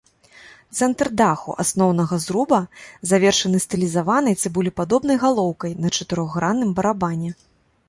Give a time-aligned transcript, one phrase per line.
[0.77, 2.59] Цэнтр даху асноўнага зруба
[3.11, 7.31] завершаны стылізаванай цыбулепадобнай галоўкай на чатырохгранным барабане.